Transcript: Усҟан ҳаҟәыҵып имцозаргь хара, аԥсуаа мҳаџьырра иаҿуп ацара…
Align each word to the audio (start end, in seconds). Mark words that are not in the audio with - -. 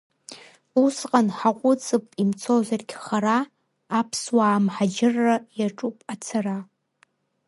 Усҟан 0.83 1.27
ҳаҟәыҵып 1.37 2.05
имцозаргь 2.21 2.93
хара, 3.03 3.37
аԥсуаа 3.99 4.63
мҳаџьырра 4.65 5.35
иаҿуп 5.59 5.97
ацара… 6.13 6.57